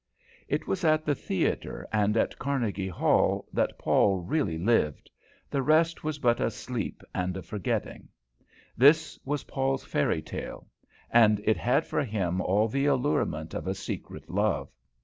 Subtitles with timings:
[0.47, 5.11] It was at the theatre and at Carnegie Hall that Paul really lived;
[5.51, 8.07] the rest was but a sleep and a forgetting.
[8.75, 10.67] This was Paul's fairy tale,
[11.11, 14.71] and it had for him all the allurement of a secret love.